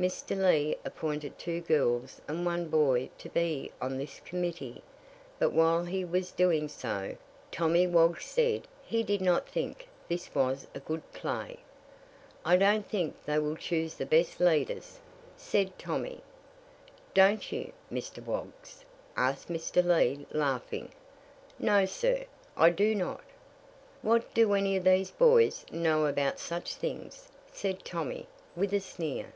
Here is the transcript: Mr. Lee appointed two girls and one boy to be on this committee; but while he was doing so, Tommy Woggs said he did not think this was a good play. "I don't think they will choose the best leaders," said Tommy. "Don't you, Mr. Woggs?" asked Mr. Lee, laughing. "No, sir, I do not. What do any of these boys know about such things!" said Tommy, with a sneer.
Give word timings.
Mr. 0.00 0.36
Lee 0.36 0.76
appointed 0.84 1.38
two 1.38 1.60
girls 1.62 2.20
and 2.28 2.44
one 2.44 2.68
boy 2.68 3.08
to 3.16 3.30
be 3.30 3.70
on 3.80 3.96
this 3.96 4.20
committee; 4.26 4.82
but 5.38 5.52
while 5.52 5.84
he 5.84 6.04
was 6.04 6.32
doing 6.32 6.68
so, 6.68 7.16
Tommy 7.50 7.86
Woggs 7.86 8.24
said 8.26 8.66
he 8.82 9.02
did 9.02 9.22
not 9.22 9.48
think 9.48 9.86
this 10.08 10.34
was 10.34 10.66
a 10.74 10.80
good 10.80 11.08
play. 11.14 11.58
"I 12.44 12.56
don't 12.56 12.86
think 12.86 13.14
they 13.24 13.38
will 13.38 13.56
choose 13.56 13.94
the 13.94 14.04
best 14.04 14.38
leaders," 14.40 14.98
said 15.36 15.78
Tommy. 15.78 16.20
"Don't 17.14 17.50
you, 17.50 17.72
Mr. 17.90 18.22
Woggs?" 18.22 18.84
asked 19.16 19.48
Mr. 19.48 19.82
Lee, 19.82 20.26
laughing. 20.30 20.90
"No, 21.60 21.86
sir, 21.86 22.24
I 22.56 22.68
do 22.70 22.94
not. 22.94 23.24
What 24.02 24.34
do 24.34 24.52
any 24.52 24.76
of 24.76 24.84
these 24.84 25.12
boys 25.12 25.64
know 25.70 26.04
about 26.06 26.38
such 26.40 26.74
things!" 26.74 27.28
said 27.50 27.82
Tommy, 27.84 28.26
with 28.54 28.74
a 28.74 28.80
sneer. 28.80 29.32